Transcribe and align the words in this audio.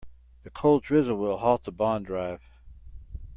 The 0.41 0.49
cold 0.49 0.81
drizzle 0.81 1.15
will 1.15 1.37
halt 1.37 1.63
the 1.65 1.71
bond 1.71 2.07
drive. 2.07 2.41